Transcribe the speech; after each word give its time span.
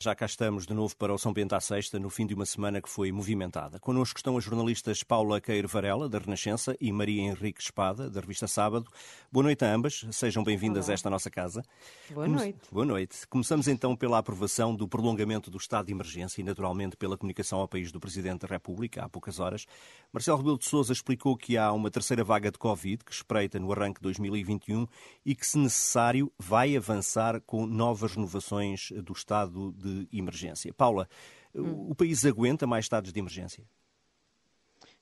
Já 0.00 0.14
cá 0.14 0.26
estamos 0.26 0.64
de 0.64 0.72
novo 0.72 0.96
para 0.96 1.12
o 1.12 1.18
São 1.18 1.32
Bento 1.32 1.56
à 1.56 1.60
Sexta, 1.60 1.98
no 1.98 2.08
fim 2.08 2.24
de 2.24 2.32
uma 2.32 2.46
semana 2.46 2.80
que 2.80 2.88
foi 2.88 3.10
movimentada. 3.10 3.80
Connosco 3.80 4.16
estão 4.16 4.36
as 4.36 4.44
jornalistas 4.44 5.02
Paula 5.02 5.40
Queiro 5.40 5.66
Varela, 5.66 6.08
da 6.08 6.20
Renascença, 6.20 6.76
e 6.80 6.92
Maria 6.92 7.22
Henrique 7.22 7.60
Espada, 7.60 8.08
da 8.08 8.20
revista 8.20 8.46
Sábado. 8.46 8.86
Boa 9.32 9.42
noite 9.42 9.64
a 9.64 9.74
ambas, 9.74 10.06
sejam 10.12 10.44
bem-vindas 10.44 10.88
a 10.88 10.92
esta 10.92 11.10
nossa 11.10 11.28
casa. 11.28 11.64
Boa 12.10 12.28
noite. 12.28 12.60
Boa 12.70 12.86
noite. 12.86 13.26
Começamos 13.26 13.66
então 13.66 13.96
pela 13.96 14.18
aprovação 14.18 14.72
do 14.72 14.86
prolongamento 14.86 15.50
do 15.50 15.58
estado 15.58 15.86
de 15.86 15.92
emergência 15.92 16.40
e, 16.40 16.44
naturalmente, 16.44 16.96
pela 16.96 17.18
comunicação 17.18 17.58
ao 17.58 17.66
país 17.66 17.90
do 17.90 17.98
Presidente 17.98 18.42
da 18.42 18.54
República, 18.54 19.02
há 19.04 19.08
poucas 19.08 19.40
horas. 19.40 19.66
Marcelo 20.12 20.38
Rebelo 20.38 20.58
de 20.58 20.66
Sousa 20.66 20.92
explicou 20.92 21.36
que 21.36 21.58
há 21.58 21.72
uma 21.72 21.90
terceira 21.90 22.22
vaga 22.22 22.52
de 22.52 22.58
Covid 22.58 23.04
que 23.04 23.12
espreita 23.12 23.58
no 23.58 23.72
arranque 23.72 23.98
de 23.98 24.02
2021 24.02 24.86
e 25.26 25.34
que, 25.34 25.44
se 25.44 25.58
necessário, 25.58 26.32
vai 26.38 26.76
avançar 26.76 27.40
com 27.40 27.66
novas 27.66 28.12
renovações 28.12 28.92
do 29.02 29.12
estado 29.12 29.72
de 29.72 29.87
de 29.88 30.08
emergência. 30.12 30.72
Paula, 30.72 31.08
hum. 31.54 31.90
o 31.90 31.94
país 31.94 32.24
aguenta 32.24 32.66
mais 32.66 32.84
estados 32.84 33.12
de 33.12 33.18
emergência? 33.18 33.64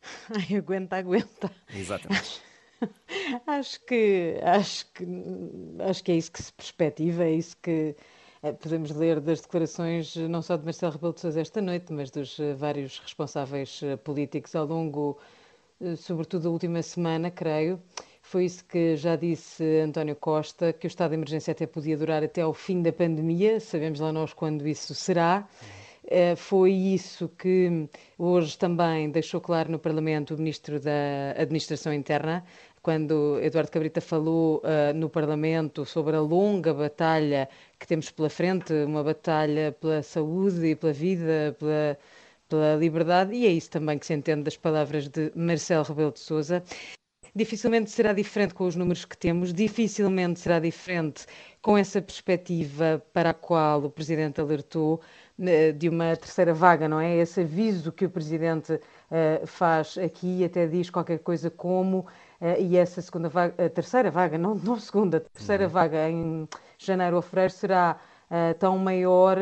Ai, 0.34 0.56
aguenta, 0.56 0.96
aguenta. 0.96 1.50
Exatamente. 1.74 2.42
Acho 3.46 3.80
que, 3.86 4.38
acho 4.42 4.86
que, 4.92 5.06
acho 5.80 6.04
que 6.04 6.12
é 6.12 6.16
isso 6.16 6.30
que 6.30 6.42
se 6.42 6.52
perspectiva, 6.52 7.24
é 7.24 7.32
isso 7.32 7.56
que 7.56 7.96
é, 8.42 8.52
podemos 8.52 8.90
ler 8.90 9.18
das 9.18 9.40
declarações 9.40 10.14
não 10.14 10.42
só 10.42 10.58
de 10.58 10.64
Marcelo 10.64 10.92
Rebelo 10.92 11.14
de 11.14 11.20
Sousa 11.20 11.40
esta 11.40 11.62
noite, 11.62 11.90
mas 11.92 12.10
dos 12.10 12.38
eh, 12.38 12.52
vários 12.54 12.98
responsáveis 12.98 13.80
eh, 13.82 13.96
políticos 13.96 14.54
ao 14.54 14.66
longo, 14.66 15.18
sobretudo 15.96 16.42
da 16.42 16.50
última 16.50 16.82
semana, 16.82 17.30
creio. 17.30 17.80
Foi 18.28 18.44
isso 18.44 18.64
que 18.64 18.96
já 18.96 19.14
disse 19.14 19.62
António 19.78 20.16
Costa, 20.16 20.72
que 20.72 20.84
o 20.84 20.88
estado 20.88 21.10
de 21.10 21.14
emergência 21.14 21.52
até 21.52 21.64
podia 21.64 21.96
durar 21.96 22.24
até 22.24 22.40
ao 22.42 22.52
fim 22.52 22.82
da 22.82 22.92
pandemia, 22.92 23.60
sabemos 23.60 24.00
lá 24.00 24.12
nós 24.12 24.32
quando 24.32 24.66
isso 24.66 24.96
será. 24.96 25.46
Eh, 26.04 26.34
foi 26.34 26.72
isso 26.72 27.28
que 27.38 27.88
hoje 28.18 28.58
também 28.58 29.10
deixou 29.10 29.40
claro 29.40 29.70
no 29.70 29.78
Parlamento 29.78 30.34
o 30.34 30.38
Ministro 30.38 30.80
da 30.80 31.36
Administração 31.38 31.92
Interna, 31.94 32.44
quando 32.82 33.38
Eduardo 33.40 33.70
Cabrita 33.70 34.00
falou 34.00 34.60
uh, 34.64 34.92
no 34.92 35.08
Parlamento 35.08 35.84
sobre 35.84 36.16
a 36.16 36.20
longa 36.20 36.74
batalha 36.74 37.48
que 37.78 37.86
temos 37.86 38.10
pela 38.10 38.28
frente, 38.28 38.72
uma 38.72 39.04
batalha 39.04 39.70
pela 39.80 40.02
saúde 40.02 40.66
e 40.66 40.74
pela 40.74 40.92
vida, 40.92 41.56
pela, 41.60 41.96
pela 42.48 42.74
liberdade, 42.74 43.36
e 43.36 43.46
é 43.46 43.50
isso 43.50 43.70
também 43.70 43.96
que 44.00 44.06
se 44.06 44.14
entende 44.14 44.42
das 44.42 44.56
palavras 44.56 45.06
de 45.08 45.30
Marcelo 45.36 45.84
Rebelo 45.84 46.10
de 46.10 46.18
Sousa 46.20 46.60
dificilmente 47.36 47.90
será 47.90 48.14
diferente 48.14 48.54
com 48.54 48.66
os 48.66 48.74
números 48.74 49.04
que 49.04 49.16
temos, 49.16 49.52
dificilmente 49.52 50.40
será 50.40 50.58
diferente 50.58 51.26
com 51.60 51.76
essa 51.76 52.00
perspectiva 52.00 53.02
para 53.12 53.30
a 53.30 53.34
qual 53.34 53.84
o 53.84 53.90
Presidente 53.90 54.40
alertou 54.40 55.02
né, 55.36 55.70
de 55.70 55.86
uma 55.86 56.16
terceira 56.16 56.54
vaga, 56.54 56.88
não 56.88 56.98
é? 56.98 57.14
Esse 57.16 57.42
aviso 57.42 57.92
que 57.92 58.06
o 58.06 58.10
Presidente 58.10 58.72
uh, 58.72 59.46
faz 59.46 59.98
aqui 59.98 60.44
até 60.44 60.66
diz 60.66 60.88
qualquer 60.88 61.18
coisa 61.18 61.50
como 61.50 62.06
uh, 62.40 62.58
e 62.58 62.74
essa 62.74 63.02
segunda 63.02 63.28
vaga, 63.28 63.66
a 63.66 63.68
terceira 63.68 64.10
vaga, 64.10 64.38
não, 64.38 64.54
não 64.54 64.80
segunda, 64.80 65.20
terceira 65.20 65.64
uhum. 65.64 65.70
vaga 65.70 66.08
em 66.08 66.48
janeiro 66.78 67.16
ou 67.16 67.22
fevereiro 67.22 67.52
será 67.52 68.00
uh, 68.30 68.58
tão 68.58 68.78
maior 68.78 69.36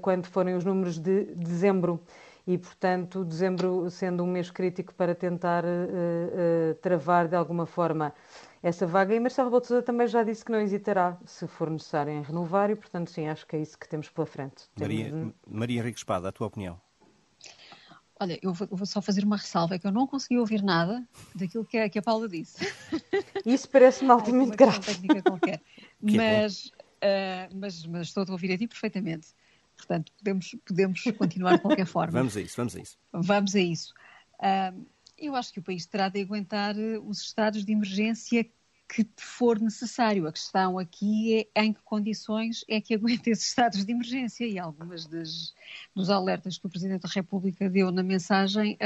quando 0.00 0.24
forem 0.26 0.54
os 0.54 0.64
números 0.64 0.98
de 0.98 1.26
dezembro 1.34 2.00
e, 2.46 2.58
portanto, 2.58 3.24
dezembro 3.24 3.90
sendo 3.90 4.22
um 4.22 4.26
mês 4.26 4.50
crítico 4.50 4.94
para 4.94 5.14
tentar 5.14 5.64
uh, 5.64 5.68
uh, 5.68 6.74
travar 6.76 7.26
de 7.26 7.34
alguma 7.34 7.64
forma 7.64 8.14
essa 8.62 8.86
vaga. 8.86 9.14
E 9.14 9.20
Marcelo 9.20 9.50
Rebelo 9.50 9.82
também 9.82 10.06
já 10.06 10.22
disse 10.22 10.44
que 10.44 10.52
não 10.52 10.60
hesitará, 10.60 11.18
se 11.24 11.46
for 11.46 11.70
necessário, 11.70 12.12
em 12.12 12.22
renovar 12.22 12.70
e, 12.70 12.76
portanto, 12.76 13.10
sim, 13.10 13.28
acho 13.28 13.46
que 13.46 13.56
é 13.56 13.60
isso 13.60 13.78
que 13.78 13.88
temos 13.88 14.10
pela 14.10 14.26
frente. 14.26 14.64
Maria, 14.78 15.10
temos... 15.10 15.34
Maria 15.46 15.80
Henrique 15.80 15.98
Espada, 15.98 16.28
a 16.28 16.32
tua 16.32 16.46
opinião? 16.46 16.80
Olha, 18.20 18.38
eu 18.42 18.52
vou, 18.52 18.68
eu 18.70 18.76
vou, 18.76 18.86
só 18.86 19.02
fazer 19.02 19.24
uma 19.24 19.36
ressalva, 19.36 19.74
é 19.74 19.78
que 19.78 19.86
eu 19.86 19.92
não 19.92 20.06
consegui 20.06 20.38
ouvir 20.38 20.62
nada 20.62 21.06
daquilo 21.34 21.64
que 21.64 21.76
a, 21.76 21.88
que 21.88 21.98
a 21.98 22.02
Paula 22.02 22.28
disse. 22.28 22.64
Isso 23.44 23.68
parece-me 23.68 24.10
altamente 24.10 24.56
grave. 24.56 24.80
técnica 24.80 25.22
qualquer. 25.22 25.60
mas, 26.00 26.66
uh, 26.66 27.54
mas, 27.54 27.84
mas 27.86 28.06
estou 28.08 28.24
a 28.28 28.32
ouvir 28.32 28.52
a 28.52 28.58
ti 28.58 28.68
perfeitamente. 28.68 29.28
Portanto, 29.86 30.12
podemos, 30.16 30.56
podemos 30.64 31.02
continuar 31.18 31.56
de 31.56 31.62
qualquer 31.62 31.86
forma. 31.86 32.12
vamos 32.18 32.36
a 32.36 32.40
isso, 32.40 32.56
vamos 32.56 32.76
a 32.76 32.80
isso. 32.80 32.98
Vamos 33.12 33.54
a 33.54 33.60
isso. 33.60 33.94
Uh, 34.38 34.86
eu 35.18 35.36
acho 35.36 35.52
que 35.52 35.60
o 35.60 35.62
país 35.62 35.86
terá 35.86 36.08
de 36.08 36.20
aguentar 36.20 36.76
eh, 36.78 36.98
os 36.98 37.20
estados 37.20 37.64
de 37.64 37.72
emergência 37.72 38.44
que 38.88 39.06
for 39.16 39.60
necessário. 39.60 40.26
A 40.26 40.32
questão 40.32 40.78
aqui 40.78 41.48
é 41.54 41.64
em 41.64 41.72
que 41.72 41.82
condições 41.82 42.64
é 42.68 42.80
que 42.80 42.94
aguenta 42.94 43.30
esses 43.30 43.46
estados 43.46 43.84
de 43.84 43.92
emergência 43.92 44.44
e 44.44 44.58
algumas 44.58 45.06
das, 45.06 45.54
dos 45.94 46.10
alertas 46.10 46.58
que 46.58 46.66
o 46.66 46.70
Presidente 46.70 47.02
da 47.02 47.08
República 47.08 47.70
deu 47.70 47.90
na 47.90 48.02
mensagem 48.02 48.76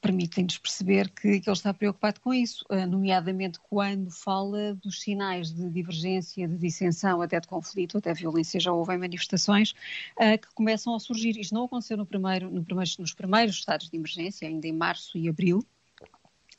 permitem-nos 0.00 0.58
perceber 0.58 1.10
que, 1.10 1.40
que, 1.40 1.48
ele 1.48 1.56
está 1.56 1.74
preocupado 1.74 2.20
com 2.20 2.32
isso, 2.32 2.64
eh, 2.70 2.86
nomeadamente 2.86 3.58
quando 3.60 4.10
fala 4.10 4.74
dos 4.74 5.00
sinais 5.00 5.52
de 5.52 5.68
divergência, 5.68 6.46
de 6.46 6.56
dissensão, 6.56 7.20
até 7.20 7.40
de 7.40 7.48
conflito, 7.48 7.98
até 7.98 8.14
violência, 8.14 8.60
já 8.60 8.72
houve 8.72 8.96
manifestações, 8.96 9.72
uh, 10.16 10.38
que 10.40 10.54
começam 10.54 10.94
a 10.94 11.00
surgir. 11.00 11.36
Isto 11.38 11.54
não 11.54 11.64
aconteceu 11.64 11.96
no 11.96 12.06
primeiro, 12.06 12.50
no 12.50 12.64
primeiro, 12.64 12.90
nos 12.98 13.12
primeiros 13.12 13.56
estados 13.56 13.90
de 13.90 13.96
emergência, 13.96 14.46
ainda 14.46 14.66
em 14.68 14.72
março 14.72 15.18
e 15.18 15.28
abril. 15.28 15.66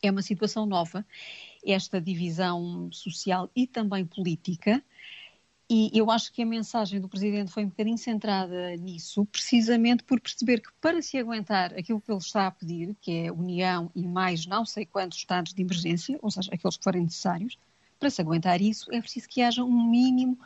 É 0.02 0.12
uma 0.12 0.22
situação 0.22 0.66
nova, 0.66 1.06
esta 1.66 2.00
divisão 2.00 2.90
social 2.92 3.50
e 3.56 3.68
também 3.68 4.06
política, 4.06 4.84
e 5.70 5.92
eu 5.94 6.10
acho 6.10 6.34
que 6.34 6.42
a 6.42 6.46
mensagem 6.46 7.00
do 7.00 7.08
Presidente 7.08 7.52
foi 7.52 7.64
um 7.64 7.70
bocadinho 7.70 7.98
centrada 7.98 8.76
nisso, 8.78 9.24
precisamente 9.26 10.04
por 10.04 10.20
perceber 10.20 10.62
que 10.62 10.70
para 10.82 11.00
se 11.02 11.16
aguentar 11.18 11.74
aquilo 11.78 12.02
que 12.02 12.12
ele 12.12 12.18
está 12.18 12.48
a 12.48 12.52
pedir, 12.52 12.96
que 13.00 13.12
é 13.12 13.32
união 13.32 13.92
e 13.94 14.08
mais 14.08 14.48
não 14.48 14.66
sei 14.66 14.84
quantos 14.86 15.20
estados 15.20 15.54
de 15.54 15.62
emergência, 15.62 16.18
ou 16.24 16.32
seja, 16.32 16.50
aqueles 16.52 16.76
que 16.76 16.84
forem 16.84 17.04
necessários, 17.04 17.58
para 18.00 18.10
se 18.10 18.20
aguentar 18.20 18.62
isso 18.62 18.92
é 18.92 19.00
preciso 19.00 19.30
que 19.30 19.42
haja 19.44 19.64
um 19.64 19.90
mínimo 19.90 20.40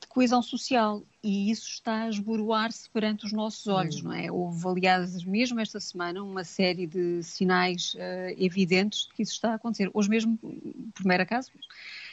de 0.00 0.06
coesão 0.06 0.40
social 0.40 1.02
e 1.22 1.50
isso 1.50 1.68
está 1.68 2.04
a 2.04 2.08
esboroar-se 2.08 2.88
perante 2.90 3.26
os 3.26 3.32
nossos 3.32 3.66
olhos, 3.66 4.02
não 4.02 4.12
é? 4.12 4.30
Houve, 4.30 4.66
aliás, 4.66 5.22
mesmo 5.24 5.60
esta 5.60 5.80
semana, 5.80 6.22
uma 6.22 6.44
série 6.44 6.86
de 6.86 7.22
sinais 7.22 7.94
uh, 7.94 8.34
evidentes 8.38 9.06
de 9.06 9.14
que 9.14 9.22
isso 9.22 9.32
está 9.32 9.52
a 9.52 9.54
acontecer. 9.56 9.90
Hoje 9.92 10.08
mesmo, 10.08 10.38
por 10.94 11.04
mero 11.04 11.22
acaso, 11.22 11.50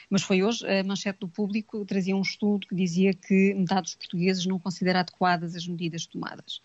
mas 0.09 0.23
foi 0.23 0.43
hoje, 0.43 0.65
a 0.67 0.83
manchete 0.83 1.19
do 1.19 1.27
público 1.27 1.83
trazia 1.85 2.15
um 2.15 2.21
estudo 2.21 2.67
que 2.67 2.75
dizia 2.75 3.13
que 3.13 3.53
metade 3.53 3.83
dos 3.83 3.95
portugueses 3.95 4.45
não 4.45 4.57
considera 4.59 5.01
adequadas 5.01 5.55
as 5.55 5.67
medidas 5.67 6.05
tomadas. 6.05 6.61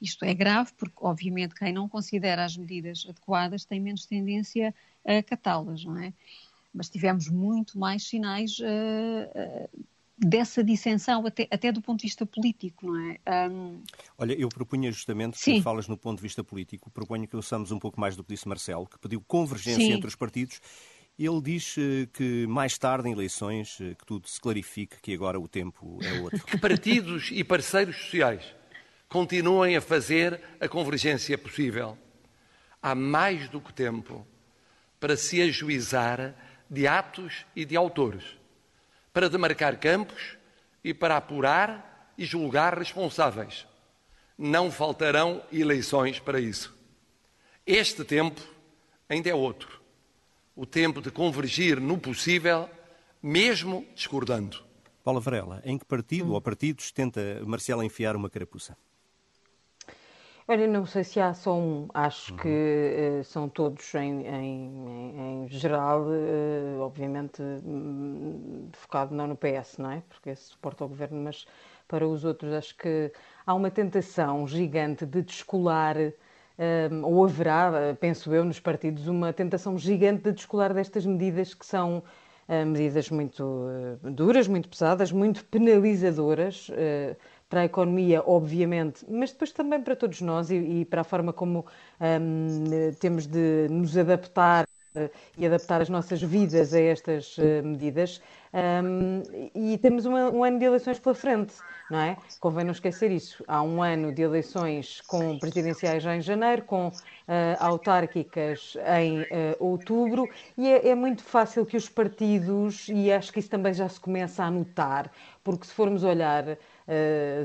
Isto 0.00 0.24
é 0.24 0.32
grave 0.32 0.72
porque, 0.76 0.96
obviamente, 1.00 1.54
quem 1.54 1.72
não 1.72 1.88
considera 1.88 2.44
as 2.44 2.56
medidas 2.56 3.04
adequadas 3.08 3.64
tem 3.64 3.80
menos 3.80 4.06
tendência 4.06 4.74
a 5.04 5.22
catá-las, 5.22 5.84
não 5.84 5.98
é? 5.98 6.12
Mas 6.72 6.88
tivemos 6.88 7.28
muito 7.28 7.78
mais 7.78 8.04
sinais 8.04 8.58
uh, 8.60 8.64
uh, 8.64 9.84
dessa 10.16 10.62
dissensão, 10.62 11.26
até, 11.26 11.48
até, 11.50 11.72
do 11.72 11.82
ponto 11.82 12.00
de 12.00 12.06
vista 12.06 12.24
político, 12.24 12.86
não 12.86 13.10
é? 13.10 13.48
Um... 13.48 13.82
Olha, 14.16 14.34
eu 14.34 14.48
propunha 14.48 14.90
justamente, 14.92 15.38
Sim. 15.38 15.60
falas 15.62 15.88
no 15.88 15.96
ponto 15.96 16.18
de 16.18 16.22
vista 16.22 16.44
político, 16.44 16.90
proponho 16.90 17.26
que 17.26 17.36
ouçamos 17.36 17.72
um 17.72 17.78
pouco 17.78 18.00
mais 18.00 18.14
do 18.14 18.22
que 18.22 18.32
disse 18.34 18.46
Marcelo, 18.46 18.86
que 18.86 18.98
pediu 18.98 19.20
convergência 19.20 19.84
Sim. 19.84 19.92
entre 19.92 20.06
os 20.06 20.14
partidos 20.14 20.60
ele 21.26 21.40
diz 21.40 21.76
eh, 21.76 22.06
que 22.12 22.46
mais 22.46 22.78
tarde 22.78 23.08
em 23.08 23.12
eleições 23.12 23.76
eh, 23.80 23.94
que 23.94 24.06
tudo 24.06 24.28
se 24.28 24.40
clarifique, 24.40 25.00
que 25.02 25.12
agora 25.12 25.38
o 25.38 25.48
tempo 25.48 25.98
é 26.02 26.20
outro. 26.20 26.38
Que 26.46 26.56
partidos 26.56 27.30
e 27.32 27.42
parceiros 27.42 27.96
sociais 27.96 28.54
continuem 29.08 29.76
a 29.76 29.80
fazer 29.80 30.40
a 30.60 30.68
convergência 30.68 31.36
possível. 31.36 31.98
Há 32.80 32.94
mais 32.94 33.48
do 33.48 33.60
que 33.60 33.72
tempo 33.72 34.24
para 35.00 35.16
se 35.16 35.42
ajuizar 35.42 36.34
de 36.70 36.86
atos 36.86 37.44
e 37.56 37.64
de 37.64 37.76
autores, 37.76 38.22
para 39.12 39.28
demarcar 39.28 39.78
campos 39.80 40.36
e 40.84 40.94
para 40.94 41.16
apurar 41.16 42.12
e 42.16 42.24
julgar 42.24 42.78
responsáveis. 42.78 43.66
Não 44.36 44.70
faltarão 44.70 45.42
eleições 45.52 46.20
para 46.20 46.38
isso. 46.38 46.76
Este 47.66 48.04
tempo 48.04 48.40
ainda 49.08 49.28
é 49.28 49.34
outro 49.34 49.77
o 50.58 50.66
tempo 50.66 51.00
de 51.00 51.08
convergir 51.08 51.80
no 51.80 51.96
possível, 51.96 52.68
mesmo 53.22 53.86
discordando. 53.94 54.58
Paula 55.04 55.20
Varela, 55.20 55.62
em 55.64 55.78
que 55.78 55.84
partido 55.84 56.32
hum. 56.32 56.34
ou 56.34 56.40
partidos 56.40 56.90
tenta 56.90 57.20
Marcelo 57.46 57.84
enfiar 57.84 58.16
uma 58.16 58.28
carapuça? 58.28 58.76
Olha, 60.48 60.66
não 60.66 60.84
sei 60.84 61.04
se 61.04 61.20
há 61.20 61.32
só 61.32 61.56
um, 61.56 61.86
acho 61.94 62.32
uhum. 62.32 62.38
que 62.38 63.18
uh, 63.20 63.24
são 63.24 63.48
todos 63.48 63.94
em, 63.94 64.26
em, 64.26 65.44
em 65.44 65.48
geral, 65.48 66.02
uh, 66.02 66.80
obviamente 66.80 67.40
um, 67.40 68.68
focado 68.72 69.14
não 69.14 69.28
no 69.28 69.36
PS, 69.36 69.78
não 69.78 69.92
é? 69.92 70.02
Porque 70.08 70.30
esse 70.30 70.44
suporta 70.44 70.84
o 70.84 70.88
governo, 70.88 71.22
mas 71.22 71.46
para 71.86 72.08
os 72.08 72.24
outros 72.24 72.52
acho 72.52 72.76
que 72.76 73.12
há 73.46 73.54
uma 73.54 73.70
tentação 73.70 74.48
gigante 74.48 75.06
de 75.06 75.22
descolar 75.22 75.96
ou 77.04 77.24
haverá, 77.24 77.96
penso 78.00 78.34
eu, 78.34 78.44
nos 78.44 78.58
partidos, 78.58 79.06
uma 79.06 79.32
tentação 79.32 79.78
gigante 79.78 80.24
de 80.24 80.32
descolar 80.32 80.74
destas 80.74 81.06
medidas 81.06 81.54
que 81.54 81.64
são 81.64 82.02
ah, 82.48 82.64
medidas 82.64 83.10
muito 83.10 83.66
ah, 84.04 84.10
duras, 84.10 84.48
muito 84.48 84.68
pesadas, 84.68 85.12
muito 85.12 85.44
penalizadoras, 85.44 86.68
ah, 86.72 87.16
para 87.48 87.60
a 87.62 87.64
economia, 87.64 88.22
obviamente, 88.26 89.06
mas 89.08 89.32
depois 89.32 89.52
também 89.52 89.80
para 89.82 89.96
todos 89.96 90.20
nós 90.20 90.50
e, 90.50 90.84
para 90.84 91.00
a 91.00 91.04
forma 91.04 91.32
como 91.32 91.64
temos 93.00 93.26
de 93.26 93.68
nos 93.70 93.96
adaptar 93.96 94.67
e 95.36 95.46
adaptar 95.46 95.80
as 95.80 95.88
nossas 95.88 96.20
vidas 96.22 96.74
a 96.74 96.80
estas 96.80 97.36
uh, 97.38 97.62
medidas. 97.64 98.20
Um, 98.52 99.22
e 99.54 99.76
temos 99.76 100.06
uma, 100.06 100.30
um 100.30 100.42
ano 100.42 100.58
de 100.58 100.64
eleições 100.64 100.98
pela 100.98 101.14
frente, 101.14 101.54
não 101.90 101.98
é? 101.98 102.16
Convém 102.40 102.64
não 102.64 102.72
esquecer 102.72 103.10
isso. 103.10 103.44
Há 103.46 103.62
um 103.62 103.82
ano 103.82 104.12
de 104.12 104.22
eleições 104.22 105.02
com 105.02 105.38
presidenciais 105.38 106.02
já 106.02 106.16
em 106.16 106.22
janeiro, 106.22 106.62
com 106.62 106.88
uh, 106.88 106.92
autárquicas 107.58 108.76
em 108.98 109.20
uh, 109.20 109.26
outubro, 109.60 110.26
e 110.56 110.66
é, 110.66 110.88
é, 110.88 110.94
muito 110.94 111.22
fácil 111.22 111.66
que 111.66 111.76
os 111.76 111.88
partidos, 111.88 112.88
e 112.88 113.12
acho 113.12 113.32
que 113.32 113.38
isso 113.38 113.50
também 113.50 113.74
já 113.74 113.88
se 113.88 114.00
começa 114.00 114.42
a 114.42 114.50
notar, 114.50 115.10
porque 115.44 115.66
se 115.66 115.72
formos 115.72 116.04
olhar. 116.04 116.56
Uh, 116.88 117.44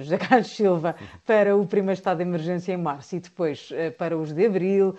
José 0.00 0.18
Carlos 0.18 0.54
Silva 0.54 0.94
para 1.26 1.56
o 1.56 1.66
primeiro 1.66 1.98
estado 1.98 2.18
de 2.18 2.22
emergência 2.22 2.72
em 2.72 2.76
março 2.76 3.16
e 3.16 3.18
depois 3.18 3.68
uh, 3.72 3.90
para 3.98 4.16
os 4.16 4.32
de 4.32 4.46
abril, 4.46 4.94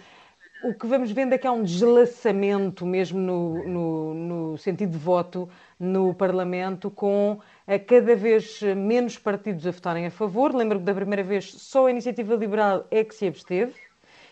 o 0.63 0.74
que 0.74 0.88
vamos 0.88 1.12
vendo 1.12 1.34
é 1.34 1.38
que 1.38 1.46
há 1.46 1.52
um 1.52 1.63
deslaçamento 1.63 2.86
mesmo 2.86 3.19
no, 3.19 3.68
no, 3.68 4.13
no 4.13 4.57
sentido 4.57 4.92
de 4.92 4.98
voto 4.98 5.50
no 5.80 6.13
Parlamento, 6.13 6.90
com 6.90 7.40
a 7.68 7.78
cada 7.78 8.16
vez 8.16 8.62
menos 8.62 9.18
partidos 9.18 9.68
a 9.68 9.72
votarem 9.72 10.06
a 10.06 10.12
favor. 10.12 10.56
Lembro 10.56 10.80
que 10.80 10.86
da 10.86 10.94
primeira 10.94 11.24
vez 11.24 11.52
só 11.52 11.88
a 11.88 11.92
Iniciativa 11.92 12.36
Liberal 12.36 12.88
é 12.90 13.04
que 13.04 13.13
se 13.13 13.28
absteve, 13.28 13.74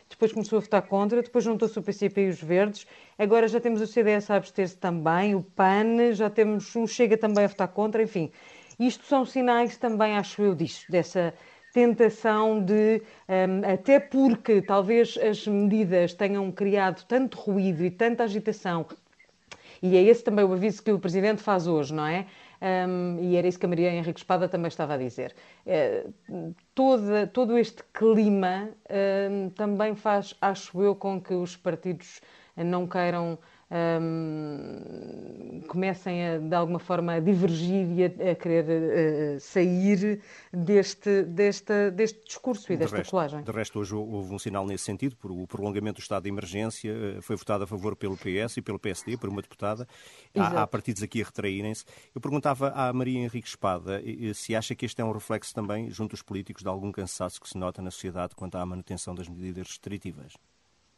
depois 0.09 0.31
começou 0.31 0.57
a 0.57 0.61
votar 0.61 0.81
contra, 0.83 1.21
depois 1.21 1.43
juntou-se 1.43 1.77
o 1.77 1.81
PCP 1.81 2.25
e 2.25 2.29
os 2.29 2.41
Verdes, 2.41 2.87
agora 3.17 3.47
já 3.47 3.59
temos 3.59 3.81
o 3.81 3.87
CDS 3.87 4.29
a 4.29 4.35
abster-se 4.35 4.77
também, 4.77 5.35
o 5.35 5.41
PAN, 5.41 6.13
já 6.13 6.29
temos 6.29 6.73
o 6.75 6.87
Chega 6.87 7.17
também 7.17 7.45
a 7.45 7.47
votar 7.47 7.67
contra, 7.67 8.01
enfim. 8.01 8.31
Isto 8.79 9.05
são 9.05 9.25
sinais 9.25 9.77
também, 9.77 10.17
acho 10.17 10.41
eu, 10.41 10.55
disso, 10.55 10.85
dessa 10.89 11.33
tentação 11.73 12.63
de, 12.63 13.01
um, 13.27 13.73
até 13.73 13.99
porque 13.99 14.61
talvez 14.61 15.17
as 15.17 15.45
medidas 15.47 16.13
tenham 16.13 16.51
criado 16.51 17.03
tanto 17.07 17.37
ruído 17.39 17.83
e 17.83 17.89
tanta 17.89 18.23
agitação, 18.23 18.85
e 19.81 19.97
é 19.97 20.01
esse 20.01 20.23
também 20.23 20.45
o 20.45 20.53
aviso 20.53 20.81
que 20.81 20.93
o 20.93 20.99
Presidente 20.99 21.41
faz 21.41 21.67
hoje, 21.67 21.93
não 21.93 22.07
é? 22.07 22.25
Um, 22.87 23.19
e 23.19 23.35
era 23.35 23.45
isso 23.45 23.59
que 23.59 23.65
a 23.65 23.69
Maria 23.69 23.91
Henrique 23.91 24.21
Espada 24.21 24.47
também 24.47 24.69
estava 24.69 24.93
a 24.93 24.97
dizer. 24.97 25.35
É, 25.65 26.05
toda, 26.73 27.27
todo 27.27 27.57
este 27.57 27.83
clima 27.93 28.69
um, 29.29 29.49
também 29.49 29.93
faz, 29.93 30.33
acho 30.39 30.81
eu, 30.81 30.95
com 30.95 31.19
que 31.19 31.33
os 31.33 31.57
partidos 31.57 32.21
não 32.55 32.87
queiram 32.87 33.37
um, 33.73 35.61
comecem 35.67 36.27
a, 36.27 36.37
de 36.37 36.53
alguma 36.53 36.77
forma 36.77 37.13
a 37.13 37.19
divergir 37.19 37.87
e 37.91 38.03
a, 38.03 38.31
a 38.31 38.35
querer 38.35 38.65
uh, 39.35 39.39
sair 39.39 40.21
deste, 40.51 41.23
deste, 41.23 41.89
deste 41.91 42.23
discurso 42.23 42.71
e 42.71 42.75
de 42.75 42.81
desta 42.81 42.97
resto, 42.97 43.09
colagem. 43.09 43.43
De 43.43 43.51
resto, 43.51 43.79
hoje 43.79 43.95
houve 43.95 44.33
um 44.33 44.37
sinal 44.37 44.65
nesse 44.67 44.83
sentido, 44.83 45.15
por 45.15 45.31
o 45.31 45.47
prolongamento 45.47 45.99
do 45.99 46.01
estado 46.01 46.23
de 46.23 46.29
emergência 46.29 46.91
eh, 46.91 47.21
foi 47.21 47.35
votado 47.35 47.63
a 47.63 47.67
favor 47.67 47.95
pelo 47.95 48.15
PS 48.15 48.57
e 48.57 48.61
pelo 48.61 48.77
PSD, 48.77 49.17
por 49.17 49.29
uma 49.29 49.41
deputada. 49.41 49.87
Há, 50.35 50.61
há, 50.61 50.67
partidos 50.67 51.01
aqui 51.01 51.21
a 51.21 51.25
retraírem-se. 51.25 51.85
Eu 52.13 52.21
perguntava 52.21 52.69
à 52.69 52.93
Maria 52.93 53.19
Henrique 53.19 53.47
Espada 53.47 54.01
se 54.35 54.55
acha 54.55 54.75
que 54.75 54.85
este 54.85 55.01
é 55.01 55.05
um 55.05 55.11
reflexo 55.11 55.53
também, 55.53 55.89
junto 55.89 56.13
aos 56.13 56.21
políticos, 56.21 56.61
de 56.61 56.69
algum 56.69 56.91
cansaço 56.91 57.41
que 57.41 57.49
se 57.49 57.57
nota 57.57 57.81
na 57.81 57.89
sociedade 57.89 58.35
quanto 58.35 58.55
à 58.55 58.65
manutenção 58.65 59.15
das 59.15 59.27
medidas 59.27 59.67
restritivas. 59.67 60.33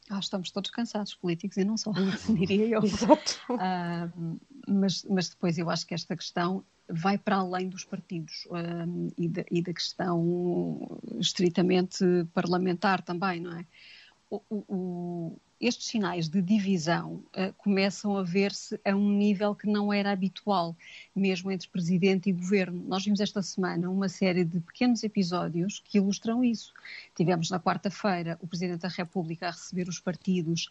Ah, 0.10 0.20
estamos 0.20 0.52
todos 0.52 0.70
cansados, 0.70 1.16
políticos 1.16 1.58
e 1.58 1.64
não 1.64 1.78
só, 1.78 1.92
diria 2.38 2.68
eu. 2.68 2.84
Exato. 2.84 3.42
Ah, 3.50 4.10
mas, 4.68 5.04
mas 5.10 5.30
depois 5.30 5.58
eu 5.58 5.70
acho 5.70 5.86
que 5.86 5.94
esta 5.94 6.16
questão 6.16 6.64
vai 6.88 7.18
para 7.18 7.38
além 7.38 7.70
dos 7.70 7.84
partidos 7.84 8.48
ah, 8.52 8.86
e, 9.18 9.28
da, 9.28 9.46
e, 9.50 9.62
da, 9.62 9.74
questão 9.74 11.00
estritamente 11.20 12.06
parlamentar 12.34 13.02
também, 13.02 13.40
não 13.40 13.58
é? 13.58 13.66
O, 14.30 14.42
o, 14.50 15.40
estes 15.68 15.88
sinais 15.88 16.30
de 16.30 16.42
divisão 16.42 17.24
uh, 17.36 17.52
começam 17.58 18.16
a 18.18 18.24
ver-se 18.24 18.80
a 18.86 18.96
um 18.96 19.10
nível 19.10 19.56
que 19.56 19.68
não 19.68 19.92
era 19.92 20.12
habitual, 20.12 20.76
mesmo 21.16 21.52
entre 21.52 21.68
presidente 21.68 22.30
e 22.30 22.34
governo. 22.34 22.84
Nós 22.88 23.04
vimos 23.04 23.20
esta 23.20 23.42
semana 23.42 23.90
uma 23.90 24.08
série 24.08 24.46
de 24.46 24.60
pequenos 24.60 25.04
episódios 25.04 25.82
que 25.84 25.98
ilustram 25.98 26.44
isso. 26.44 26.74
Tivemos 27.16 27.50
na 27.50 27.60
quarta-feira 27.60 28.38
o 28.42 28.48
presidente 28.48 28.82
da 28.82 28.90
República 28.90 29.48
a 29.48 29.52
receber 29.52 29.88
os 29.90 30.00
partidos 30.00 30.70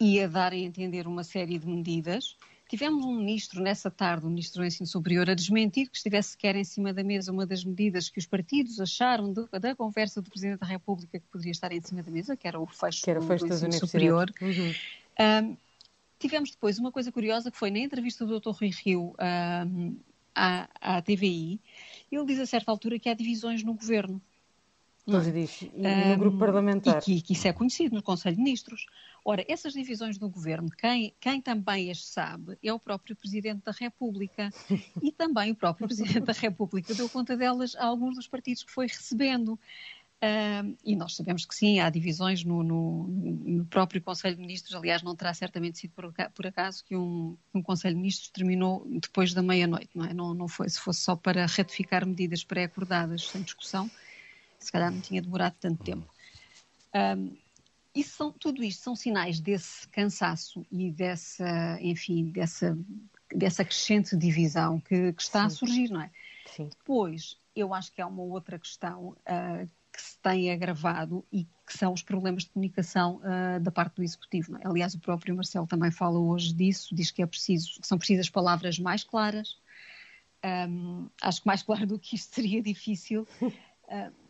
e 0.00 0.20
a 0.20 0.26
dar 0.26 0.52
a 0.52 0.56
entender 0.56 1.06
uma 1.06 1.22
série 1.22 1.58
de 1.58 1.66
medidas 1.66 2.36
Tivemos 2.68 3.04
um 3.04 3.14
ministro 3.14 3.62
nessa 3.62 3.90
tarde, 3.90 4.24
o 4.24 4.28
um 4.28 4.30
ministro 4.30 4.60
do 4.60 4.66
Ensino 4.66 4.86
Superior, 4.86 5.30
a 5.30 5.34
desmentir 5.34 5.88
que 5.88 5.96
estivesse 5.96 6.30
sequer 6.30 6.56
em 6.56 6.64
cima 6.64 6.92
da 6.92 7.04
mesa 7.04 7.30
uma 7.30 7.46
das 7.46 7.64
medidas 7.64 8.08
que 8.08 8.18
os 8.18 8.26
partidos 8.26 8.80
acharam 8.80 9.32
da 9.32 9.76
conversa 9.76 10.20
do 10.20 10.28
Presidente 10.28 10.60
da 10.60 10.66
República 10.66 11.18
que 11.18 11.26
poderia 11.30 11.52
estar 11.52 11.70
em 11.72 11.80
cima 11.80 12.02
da 12.02 12.10
mesa, 12.10 12.36
que 12.36 12.48
era 12.48 12.58
o 12.58 12.66
fecho, 12.66 13.04
que 13.04 13.10
era 13.10 13.20
o 13.20 13.22
fecho 13.22 13.44
do, 13.44 13.48
do 13.48 13.54
Ensino 13.54 13.72
Superior. 13.72 14.32
Uhum. 14.40 14.74
Um, 15.18 15.56
tivemos 16.18 16.50
depois 16.50 16.78
uma 16.78 16.90
coisa 16.90 17.12
curiosa 17.12 17.50
que 17.50 17.56
foi 17.56 17.70
na 17.70 17.78
entrevista 17.78 18.26
do 18.26 18.40
Dr. 18.40 18.50
Rui 18.50 18.70
Rio 18.70 19.14
um, 19.68 19.96
à, 20.34 20.68
à 20.80 21.02
TVI, 21.02 21.60
ele 22.10 22.26
diz 22.26 22.38
a 22.38 22.46
certa 22.46 22.70
altura 22.70 22.98
que 22.98 23.08
há 23.08 23.14
divisões 23.14 23.62
no 23.62 23.74
governo. 23.74 24.20
Pois 25.06 25.32
diz, 25.32 25.62
e 25.62 25.70
no 25.72 26.14
um, 26.14 26.18
grupo 26.18 26.38
parlamentar. 26.38 26.98
E 26.98 27.00
que, 27.00 27.22
que, 27.22 27.32
isso 27.32 27.46
é 27.46 27.52
conhecido 27.52 27.94
no 27.94 28.02
Conselho 28.02 28.34
de 28.34 28.42
Ministros. 28.42 28.86
Ora, 29.28 29.44
essas 29.48 29.72
divisões 29.72 30.18
do 30.18 30.28
governo, 30.28 30.70
quem, 30.70 31.12
quem 31.18 31.42
também 31.42 31.90
as 31.90 32.06
sabe 32.06 32.56
é 32.62 32.72
o 32.72 32.78
próprio 32.78 33.16
Presidente 33.16 33.64
da 33.64 33.72
República. 33.72 34.50
e 35.02 35.10
também 35.10 35.50
o 35.50 35.54
próprio 35.56 35.88
Presidente 35.88 36.20
da 36.20 36.32
República 36.32 36.94
deu 36.94 37.08
conta 37.08 37.36
delas 37.36 37.74
a 37.74 37.86
alguns 37.86 38.14
dos 38.14 38.28
partidos 38.28 38.62
que 38.62 38.70
foi 38.70 38.86
recebendo. 38.86 39.54
Uh, 40.22 40.78
e 40.84 40.94
nós 40.94 41.16
sabemos 41.16 41.44
que 41.44 41.56
sim, 41.56 41.80
há 41.80 41.90
divisões 41.90 42.44
no, 42.44 42.62
no, 42.62 43.08
no, 43.08 43.64
próprio 43.64 44.00
Conselho 44.00 44.36
de 44.36 44.42
Ministros. 44.42 44.76
Aliás, 44.76 45.02
não 45.02 45.16
terá 45.16 45.34
certamente 45.34 45.80
sido 45.80 45.90
por, 45.90 46.14
por 46.32 46.46
acaso 46.46 46.84
que 46.84 46.94
um, 46.94 47.36
um, 47.52 47.60
Conselho 47.60 47.96
de 47.96 48.02
Ministros 48.02 48.30
terminou 48.30 48.86
depois 48.88 49.34
da 49.34 49.42
meia-noite, 49.42 49.90
não 49.92 50.04
é? 50.04 50.14
Não, 50.14 50.34
não 50.34 50.46
foi, 50.46 50.68
se 50.68 50.78
fosse 50.78 51.00
só 51.00 51.16
para 51.16 51.46
ratificar 51.46 52.06
medidas 52.06 52.44
pré-acordadas 52.44 53.26
sem 53.26 53.42
discussão, 53.42 53.90
se 54.56 54.70
calhar 54.70 54.92
não 54.92 55.00
tinha 55.00 55.20
demorado 55.20 55.56
tanto 55.58 55.82
tempo. 55.82 56.08
Um, 56.94 57.36
e 57.96 58.04
são, 58.04 58.30
tudo 58.30 58.62
isto 58.62 58.82
são 58.82 58.94
sinais 58.94 59.40
desse 59.40 59.88
cansaço 59.88 60.66
e 60.70 60.90
dessa, 60.90 61.78
enfim, 61.80 62.26
dessa, 62.26 62.78
dessa 63.34 63.64
crescente 63.64 64.14
divisão 64.14 64.78
que, 64.78 65.14
que 65.14 65.22
está 65.22 65.40
Sim. 65.40 65.46
a 65.46 65.50
surgir, 65.50 65.90
não 65.90 66.02
é? 66.02 66.10
Sim. 66.54 66.68
Depois, 66.68 67.38
eu 67.54 67.72
acho 67.72 67.90
que 67.90 68.02
há 68.02 68.06
uma 68.06 68.22
outra 68.22 68.58
questão 68.58 69.08
uh, 69.08 69.68
que 69.90 70.02
se 70.02 70.18
tem 70.18 70.52
agravado 70.52 71.24
e 71.32 71.44
que 71.66 71.76
são 71.76 71.94
os 71.94 72.02
problemas 72.02 72.44
de 72.44 72.50
comunicação 72.50 73.16
uh, 73.16 73.58
da 73.60 73.70
parte 73.70 73.96
do 73.96 74.02
Executivo. 74.02 74.58
É? 74.58 74.66
Aliás, 74.66 74.94
o 74.94 75.00
próprio 75.00 75.34
Marcelo 75.34 75.66
também 75.66 75.90
fala 75.90 76.18
hoje 76.18 76.52
disso, 76.52 76.94
diz 76.94 77.10
que 77.10 77.22
é 77.22 77.26
preciso, 77.26 77.80
que 77.80 77.86
são 77.86 77.96
precisas 77.96 78.28
palavras 78.28 78.78
mais 78.78 79.02
claras. 79.02 79.56
Um, 80.44 81.08
acho 81.22 81.40
que 81.40 81.46
mais 81.46 81.62
claro 81.62 81.86
do 81.86 81.98
que 81.98 82.14
isto 82.14 82.34
seria 82.34 82.62
difícil. 82.62 83.26
Uh, 83.40 84.12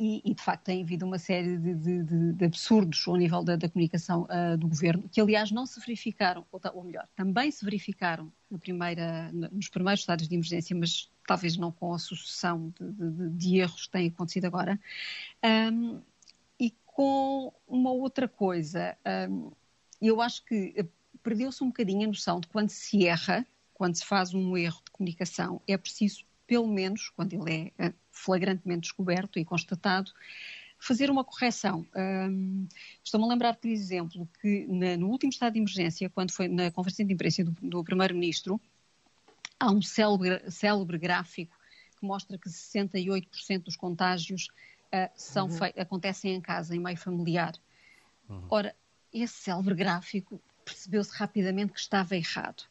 E, 0.00 0.22
e, 0.24 0.32
de 0.32 0.40
facto 0.40 0.64
tem 0.64 0.82
havido 0.82 1.04
uma 1.04 1.18
série 1.18 1.58
de, 1.58 1.74
de, 1.74 2.32
de 2.32 2.44
absurdos 2.44 3.02
ao 3.08 3.16
nível 3.16 3.42
da, 3.42 3.56
da 3.56 3.68
comunicação 3.68 4.28
uh, 4.30 4.56
do 4.56 4.68
governo, 4.68 5.08
que 5.08 5.20
aliás 5.20 5.50
não 5.50 5.66
se 5.66 5.80
verificaram, 5.80 6.46
ou, 6.52 6.60
ou, 6.72 6.84
melhor, 6.84 7.08
também 7.16 7.50
se 7.50 7.64
verificaram 7.64 8.32
na 8.48 8.58
primeira, 8.58 9.32
nos 9.32 9.68
primeiros 9.68 10.00
estados 10.00 10.28
de 10.28 10.34
emergência, 10.36 10.76
mas 10.76 11.10
talvez 11.26 11.56
não 11.56 11.72
com 11.72 11.92
a 11.92 11.98
sucessão 11.98 12.72
de, 12.78 13.30
de 13.30 13.56
erros 13.58 13.86
que 13.86 13.90
têm 13.90 14.06
acontecido 14.06 14.44
agora. 14.44 14.78
Um, 15.44 16.00
e 16.60 16.70
com 16.86 17.52
uma 17.66 17.90
outra 17.90 18.28
coisa, 18.28 18.96
um, 19.28 19.50
eu 20.00 20.20
acho 20.20 20.44
que 20.44 20.86
perdeu-se 21.24 21.62
um 21.64 21.68
bocadinho 21.68 22.04
a 22.04 22.06
noção 22.06 22.38
de 22.38 22.46
quando 22.46 22.70
se 22.70 23.04
erra, 23.04 23.44
quando 23.74 23.96
se 23.96 24.04
faz 24.04 24.32
um 24.32 24.56
erro 24.56 24.80
de 24.84 24.92
comunicação, 24.92 25.60
é 25.66 25.76
preciso 25.76 26.24
pelo 26.48 26.66
menos, 26.66 27.10
quando 27.10 27.34
ele 27.34 27.72
é 27.78 27.86
eh, 27.86 27.92
flagrantemente 28.10 28.80
descoberto 28.80 29.38
e 29.38 29.44
constatado, 29.44 30.10
fazer 30.78 31.10
uma 31.10 31.22
correção. 31.22 31.86
Um, 31.94 32.66
Estou-me 33.04 33.26
a 33.26 33.28
lembrar, 33.28 33.54
por 33.54 33.68
exemplo, 33.68 34.26
que 34.40 34.66
na, 34.66 34.96
no 34.96 35.08
último 35.08 35.30
estado 35.30 35.52
de 35.52 35.58
emergência, 35.58 36.08
quando 36.08 36.32
foi 36.32 36.48
na 36.48 36.70
conferência 36.70 37.04
de 37.04 37.12
imprensa 37.12 37.44
do, 37.44 37.50
do 37.60 37.84
Primeiro-Ministro, 37.84 38.58
há 39.60 39.70
um 39.70 39.82
célebre, 39.82 40.50
célebre, 40.50 40.98
gráfico 40.98 41.54
que 42.00 42.06
mostra 42.06 42.38
que 42.38 42.48
68% 42.48 43.64
dos 43.64 43.76
contágios 43.76 44.48
uh, 44.86 45.10
são 45.14 45.48
uhum. 45.48 45.58
acontecem 45.76 46.34
em 46.34 46.40
casa, 46.40 46.74
em 46.74 46.78
meio 46.78 46.96
familiar. 46.96 47.52
Uhum. 48.28 48.46
Ora, 48.48 48.74
esse 49.12 49.34
célebre 49.34 49.74
gráfico 49.74 50.40
percebeu-se 50.64 51.12
rapidamente 51.12 51.72
que 51.72 51.80
estava 51.80 52.16
errado. 52.16 52.62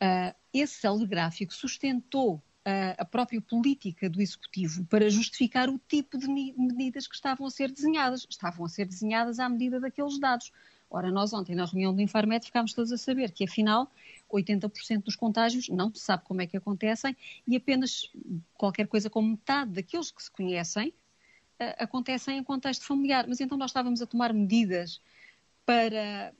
Uh, 0.00 0.34
esse 0.54 0.74
célebre 0.74 1.08
gráfico 1.08 1.52
sustentou 1.52 2.40
a 2.96 3.04
própria 3.04 3.40
política 3.40 4.08
do 4.10 4.20
Executivo 4.20 4.84
para 4.86 5.08
justificar 5.08 5.68
o 5.68 5.80
tipo 5.88 6.18
de 6.18 6.28
medidas 6.28 7.06
que 7.06 7.14
estavam 7.14 7.46
a 7.46 7.50
ser 7.50 7.70
desenhadas. 7.70 8.26
Estavam 8.28 8.66
a 8.66 8.68
ser 8.68 8.86
desenhadas 8.86 9.38
à 9.38 9.48
medida 9.48 9.80
daqueles 9.80 10.18
dados. 10.18 10.52
Ora, 10.90 11.10
nós 11.10 11.32
ontem, 11.32 11.54
na 11.54 11.66
reunião 11.66 11.94
do 11.94 12.00
Infarmed, 12.00 12.46
ficámos 12.46 12.72
todos 12.72 12.90
a 12.92 12.96
saber 12.96 13.30
que, 13.32 13.44
afinal, 13.44 13.90
80% 14.32 15.04
dos 15.04 15.16
contágios 15.16 15.68
não 15.68 15.92
se 15.92 16.00
sabe 16.00 16.24
como 16.24 16.40
é 16.40 16.46
que 16.46 16.56
acontecem 16.56 17.16
e 17.46 17.56
apenas 17.56 18.10
qualquer 18.54 18.86
coisa 18.86 19.10
como 19.10 19.30
metade 19.30 19.72
daqueles 19.72 20.10
que 20.10 20.22
se 20.22 20.30
conhecem 20.30 20.88
uh, 20.88 21.74
acontecem 21.78 22.38
em 22.38 22.44
contexto 22.44 22.86
familiar. 22.86 23.26
Mas 23.28 23.40
então 23.40 23.58
nós 23.58 23.70
estávamos 23.70 24.00
a 24.00 24.06
tomar 24.06 24.32
medidas 24.32 25.00
para, 25.66 26.32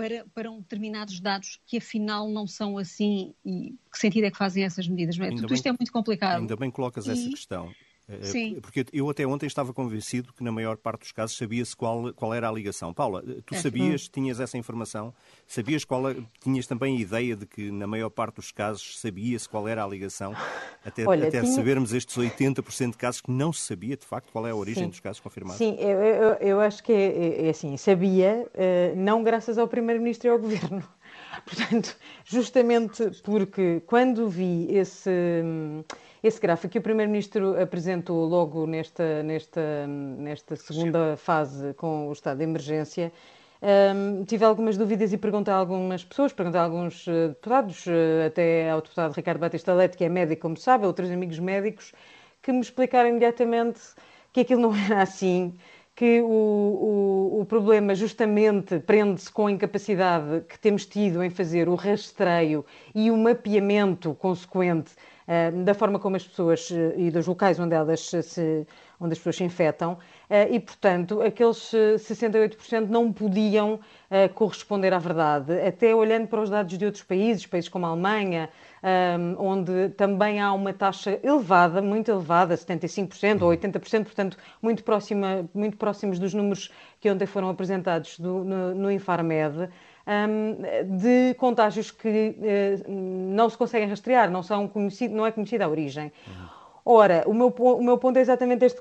para, 0.00 0.24
para 0.32 0.50
um 0.50 0.60
determinados 0.60 1.20
dados 1.20 1.60
que 1.66 1.76
afinal 1.76 2.26
não 2.26 2.46
são 2.46 2.78
assim 2.78 3.34
e 3.44 3.76
que 3.92 3.98
sentido 3.98 4.24
é 4.24 4.30
que 4.30 4.38
fazem 4.38 4.64
essas 4.64 4.88
medidas? 4.88 5.18
Não 5.18 5.26
é? 5.26 5.28
Tudo 5.28 5.48
bem, 5.48 5.54
isto 5.54 5.66
é 5.66 5.72
muito 5.72 5.92
complicado. 5.92 6.40
Ainda 6.40 6.56
bem 6.56 6.70
colocas 6.70 7.06
e... 7.06 7.10
essa 7.10 7.28
questão. 7.28 7.70
Eh, 8.10 8.24
Sim. 8.24 8.58
Porque 8.60 8.84
eu 8.92 9.08
até 9.08 9.26
ontem 9.26 9.46
estava 9.46 9.72
convencido 9.72 10.32
que 10.32 10.42
na 10.42 10.50
maior 10.50 10.76
parte 10.76 11.02
dos 11.02 11.12
casos 11.12 11.36
sabia-se 11.36 11.76
qual, 11.76 12.12
qual 12.14 12.34
era 12.34 12.48
a 12.48 12.52
ligação. 12.52 12.92
Paula, 12.92 13.22
eh, 13.26 13.40
tu 13.46 13.54
sabias, 13.54 14.08
tinhas 14.08 14.40
essa 14.40 14.58
informação? 14.58 15.14
Sabias 15.46 15.84
qual, 15.84 16.02
tinhas 16.40 16.66
também 16.66 16.96
a 16.96 17.00
ideia 17.00 17.36
de 17.36 17.46
que 17.46 17.70
na 17.70 17.86
maior 17.86 18.10
parte 18.10 18.36
dos 18.36 18.50
casos 18.50 18.98
sabia-se 18.98 19.48
qual 19.48 19.68
era 19.68 19.84
a 19.84 19.86
ligação? 19.86 20.34
Até, 20.84 21.06
Olha, 21.06 21.28
até 21.28 21.40
tinha... 21.40 21.52
sabermos 21.52 21.92
estes 21.92 22.16
80% 22.16 22.92
de 22.92 22.96
casos 22.96 23.20
que 23.20 23.30
não 23.30 23.52
se 23.52 23.60
sabia 23.60 23.96
de 23.96 24.06
facto 24.06 24.30
qual 24.32 24.46
é 24.46 24.50
a 24.50 24.56
origem 24.56 24.84
Sim. 24.84 24.90
dos 24.90 25.00
casos 25.00 25.20
confirmados? 25.20 25.58
Sim, 25.58 25.76
eu, 25.78 25.98
eu, 26.00 26.32
eu 26.34 26.60
acho 26.60 26.82
que 26.82 26.92
é, 26.92 27.06
é, 27.06 27.46
é 27.46 27.50
assim, 27.50 27.76
sabia, 27.76 28.46
eh, 28.54 28.92
não 28.96 29.22
graças 29.22 29.58
ao 29.58 29.68
Primeiro-Ministro 29.68 30.28
e 30.28 30.30
ao 30.30 30.38
Governo. 30.38 30.82
Portanto, 31.44 31.96
justamente 32.24 33.10
porque 33.22 33.82
quando 33.86 34.28
vi 34.28 34.66
esse 34.70 35.10
esse 36.22 36.40
gráfico 36.40 36.72
que 36.72 36.78
o 36.78 36.82
Primeiro-Ministro 36.82 37.60
apresentou 37.60 38.26
logo 38.26 38.66
nesta, 38.66 39.22
nesta, 39.22 39.86
nesta 39.86 40.56
segunda 40.56 41.16
fase 41.16 41.72
com 41.74 42.08
o 42.08 42.12
estado 42.12 42.38
de 42.38 42.44
emergência, 42.44 43.12
um, 43.62 44.24
tive 44.24 44.44
algumas 44.44 44.78
dúvidas 44.78 45.12
e 45.12 45.18
perguntei 45.18 45.52
a 45.52 45.56
algumas 45.56 46.02
pessoas, 46.02 46.32
perguntei 46.32 46.60
a 46.60 46.64
alguns 46.64 47.06
uh, 47.06 47.28
deputados, 47.28 47.86
uh, 47.86 48.26
até 48.26 48.70
ao 48.70 48.80
deputado 48.80 49.12
Ricardo 49.12 49.38
Batista 49.38 49.74
Leite, 49.74 49.98
que 49.98 50.04
é 50.04 50.08
médico, 50.08 50.42
como 50.42 50.56
sabe, 50.56 50.86
outros 50.86 51.10
amigos 51.10 51.38
médicos, 51.38 51.92
que 52.42 52.52
me 52.52 52.60
explicaram 52.60 53.10
imediatamente 53.10 53.80
que 54.32 54.40
aquilo 54.40 54.62
não 54.62 54.74
era 54.86 55.02
assim, 55.02 55.54
que 55.94 56.22
o, 56.22 56.26
o, 56.26 57.40
o 57.42 57.44
problema 57.44 57.94
justamente 57.94 58.78
prende-se 58.80 59.30
com 59.30 59.46
a 59.46 59.52
incapacidade 59.52 60.42
que 60.48 60.58
temos 60.58 60.86
tido 60.86 61.22
em 61.22 61.28
fazer 61.28 61.68
o 61.68 61.74
rastreio 61.74 62.64
e 62.94 63.10
o 63.10 63.16
mapeamento 63.18 64.14
consequente 64.14 64.92
eh, 64.96 65.09
da 65.64 65.74
forma 65.74 65.98
como 65.98 66.16
as 66.16 66.26
pessoas 66.26 66.70
eh, 66.72 66.94
e 66.96 67.10
dos 67.10 67.26
locais 67.26 67.58
onde 67.60 67.74
elas 67.74 68.00
se, 68.00 68.66
onde 68.98 69.12
as 69.12 69.18
pessoas 69.18 69.36
se 69.36 69.44
infectam 69.44 69.96
eh, 70.28 70.48
e, 70.50 70.58
portanto, 70.58 71.22
aqueles 71.22 71.72
68% 71.72 72.88
não 72.88 73.12
podiam 73.12 73.78
corresponder 74.34 74.92
à 74.92 74.98
verdade. 74.98 75.52
Até 75.60 75.94
olhando 75.94 76.26
para 76.26 76.40
os 76.40 76.50
dados 76.50 76.76
de 76.76 76.84
outros 76.84 77.04
países, 77.04 77.46
países 77.46 77.68
como 77.68 77.86
a 77.86 77.90
Alemanha, 77.90 78.48
onde 79.38 79.90
também 79.90 80.40
há 80.40 80.52
uma 80.52 80.72
taxa 80.72 81.20
elevada, 81.22 81.80
muito 81.80 82.10
elevada, 82.10 82.56
75% 82.56 83.42
ou 83.42 83.50
80%, 83.50 84.02
portanto, 84.02 84.36
muito, 84.60 84.82
próxima, 84.82 85.48
muito 85.54 85.76
próximos 85.76 86.18
dos 86.18 86.34
números 86.34 86.72
que 87.00 87.08
ontem 87.08 87.24
foram 87.24 87.50
apresentados 87.50 88.18
no, 88.18 88.74
no 88.74 88.90
Infarmed 88.90 89.70
de 90.86 91.34
contágios 91.34 91.90
que 91.90 92.36
eh, 92.42 92.78
não 92.88 93.48
se 93.48 93.56
conseguem 93.56 93.88
rastrear, 93.88 94.30
não, 94.30 94.42
são 94.42 94.66
conhecido, 94.66 95.14
não 95.14 95.26
é 95.26 95.32
conhecida 95.32 95.64
a 95.64 95.68
origem. 95.68 96.12
Ora, 96.84 97.24
o 97.26 97.34
meu, 97.34 97.48
o 97.48 97.82
meu 97.82 97.98
ponto 97.98 98.16
é 98.16 98.20
exatamente 98.20 98.64
este 98.64 98.80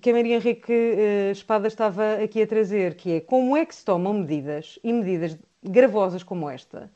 que 0.00 0.10
a 0.10 0.12
Maria 0.12 0.36
Henrique 0.36 0.72
uh, 0.72 1.30
Espada 1.30 1.68
estava 1.68 2.14
aqui 2.14 2.42
a 2.42 2.46
trazer, 2.46 2.96
que 2.96 3.12
é 3.12 3.20
como 3.20 3.56
é 3.56 3.64
que 3.64 3.74
se 3.74 3.84
tomam 3.84 4.12
medidas, 4.12 4.78
e 4.82 4.92
medidas 4.92 5.38
gravosas 5.62 6.22
como 6.22 6.50
esta, 6.50 6.90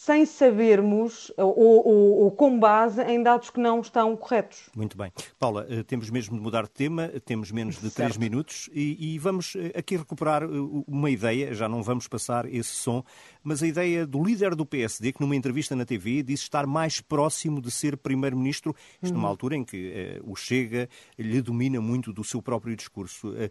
sem 0.00 0.24
sabermos 0.24 1.30
ou, 1.36 1.58
ou, 1.58 2.18
ou, 2.22 2.30
com 2.30 2.58
base 2.58 3.02
em 3.02 3.22
dados 3.22 3.50
que 3.50 3.60
não 3.60 3.80
estão 3.80 4.16
corretos. 4.16 4.70
Muito 4.74 4.96
bem. 4.96 5.12
Paula, 5.38 5.66
eh, 5.68 5.82
temos 5.82 6.08
mesmo 6.08 6.38
de 6.38 6.42
mudar 6.42 6.62
de 6.62 6.70
tema, 6.70 7.08
temos 7.22 7.52
menos 7.52 7.78
de 7.78 7.90
três 7.90 8.16
minutos 8.16 8.70
e, 8.72 9.12
e, 9.12 9.18
vamos 9.18 9.54
eh, 9.56 9.78
aqui 9.78 9.98
recuperar 9.98 10.42
eh, 10.42 10.46
uma 10.86 11.10
ideia, 11.10 11.52
já 11.52 11.68
não 11.68 11.82
vamos 11.82 12.08
passar 12.08 12.46
esse 12.46 12.70
som, 12.70 13.04
mas 13.44 13.62
a 13.62 13.66
ideia 13.66 14.06
do 14.06 14.24
líder 14.24 14.54
do 14.54 14.64
PSD, 14.64 15.12
que 15.12 15.20
numa 15.20 15.36
entrevista 15.36 15.76
na 15.76 15.84
TV 15.84 16.22
disse 16.22 16.44
estar 16.44 16.66
mais 16.66 17.02
próximo 17.02 17.60
de 17.60 17.70
ser 17.70 17.98
primeiro-ministro, 17.98 18.74
isto 19.02 19.12
numa 19.12 19.24
uhum. 19.24 19.30
altura 19.30 19.56
em 19.56 19.64
que 19.64 20.18
o 20.24 20.34
Chega 20.34 20.88
lhe 21.18 21.42
domina 21.42 21.78
muito 21.78 22.10
do 22.10 22.24
seu 22.24 22.40
próprio 22.40 22.74
discurso. 22.74 23.28
Uh, 23.28 23.50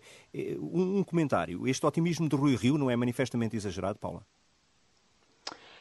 um, 0.60 0.98
um 0.98 1.04
comentário. 1.04 1.68
Este 1.68 1.86
otimismo 1.86 2.28
de 2.28 2.36
Rui 2.36 2.56
Rio 2.56 2.76
não 2.76 2.90
é 2.90 2.96
manifestamente 2.96 3.56
exagerado, 3.56 4.00
Paula? 4.00 4.24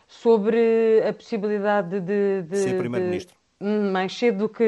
Sobre 0.08 1.02
a 1.06 1.12
possibilidade 1.12 2.00
de, 2.00 2.42
de 2.42 2.56
ser 2.56 2.78
primeiro-ministro. 2.78 3.36
Hum, 3.60 3.90
mais 3.92 4.16
cedo 4.16 4.38
do 4.38 4.48
que. 4.48 4.64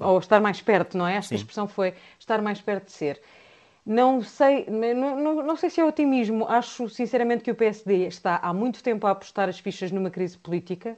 ou 0.00 0.18
estar 0.18 0.40
mais 0.40 0.60
perto, 0.62 0.96
não 0.96 1.06
é? 1.06 1.16
Esta 1.16 1.30
Sim. 1.30 1.34
expressão 1.36 1.66
foi 1.66 1.94
estar 2.18 2.40
mais 2.40 2.60
perto 2.60 2.86
de 2.86 2.92
ser. 2.92 3.20
Não 3.84 4.22
sei, 4.22 4.66
não, 4.66 5.20
não, 5.20 5.42
não, 5.42 5.56
sei 5.56 5.68
se 5.68 5.80
é 5.80 5.84
otimismo. 5.84 6.46
Acho 6.48 6.88
sinceramente 6.88 7.42
que 7.42 7.50
o 7.50 7.54
PSD 7.54 8.06
está 8.06 8.36
há 8.36 8.52
muito 8.52 8.82
tempo 8.82 9.06
a 9.06 9.10
apostar 9.10 9.48
as 9.48 9.58
fichas 9.58 9.90
numa 9.90 10.10
crise 10.10 10.38
política, 10.38 10.96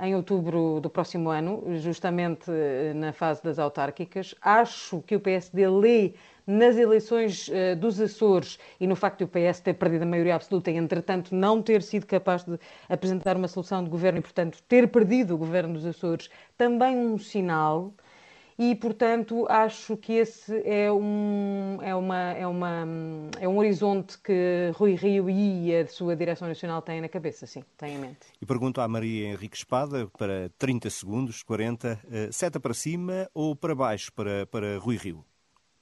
em 0.00 0.16
outubro 0.16 0.80
do 0.80 0.90
próximo 0.90 1.30
ano, 1.30 1.62
justamente 1.76 2.50
eh, 2.50 2.92
na 2.94 3.12
fase 3.12 3.42
das 3.42 3.58
autárquicas. 3.60 4.34
Acho 4.40 5.00
que 5.02 5.14
o 5.14 5.20
PSD 5.20 5.68
lê 5.68 6.14
nas 6.46 6.76
eleições 6.76 7.48
uh, 7.48 7.76
dos 7.76 8.00
Açores 8.00 8.58
e 8.78 8.86
no 8.86 8.96
facto 8.96 9.18
de 9.18 9.24
o 9.24 9.28
PS 9.28 9.60
ter 9.60 9.74
perdido 9.74 10.02
a 10.02 10.06
maioria 10.06 10.34
absoluta 10.34 10.70
e, 10.70 10.76
entretanto, 10.76 11.34
não 11.34 11.62
ter 11.62 11.82
sido 11.82 12.06
capaz 12.06 12.44
de 12.44 12.58
apresentar 12.88 13.36
uma 13.36 13.48
solução 13.48 13.82
de 13.82 13.90
governo 13.90 14.18
e, 14.18 14.22
portanto, 14.22 14.58
ter 14.68 14.88
perdido 14.88 15.34
o 15.34 15.38
governo 15.38 15.74
dos 15.74 15.86
Açores, 15.86 16.30
também 16.56 16.96
um 16.96 17.18
sinal. 17.18 17.92
E, 18.56 18.72
portanto, 18.76 19.46
acho 19.48 19.96
que 19.96 20.12
esse 20.12 20.62
é 20.64 20.90
um, 20.92 21.78
é, 21.82 21.92
uma, 21.92 22.32
é, 22.34 22.46
uma, 22.46 22.86
é 23.40 23.48
um 23.48 23.58
horizonte 23.58 24.16
que 24.18 24.70
Rui 24.74 24.94
Rio 24.94 25.28
e 25.28 25.74
a 25.74 25.86
sua 25.88 26.14
Direção 26.14 26.46
Nacional 26.46 26.80
têm 26.80 27.00
na 27.00 27.08
cabeça, 27.08 27.46
sim, 27.48 27.64
têm 27.76 27.96
em 27.96 27.98
mente. 27.98 28.28
E 28.40 28.46
pergunto 28.46 28.80
à 28.80 28.86
Maria 28.86 29.26
Henrique 29.26 29.56
Espada, 29.56 30.08
para 30.16 30.52
30 30.56 30.88
segundos, 30.88 31.42
40, 31.42 31.98
uh, 32.04 32.32
seta 32.32 32.60
para 32.60 32.74
cima 32.74 33.28
ou 33.34 33.56
para 33.56 33.74
baixo 33.74 34.12
para, 34.12 34.46
para 34.46 34.78
Rui 34.78 34.96
Rio? 34.96 35.24